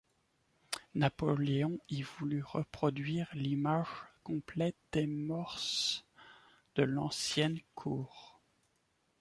Napoléon 0.95 1.77
y 1.87 2.01
voulut 2.01 2.41
reproduire 2.41 3.27
l'image 3.35 3.85
complète 4.23 4.75
des 4.93 5.05
moeurs 5.05 5.63
de 6.73 6.81
l'ancienne 6.81 7.59
cour. 7.75 8.41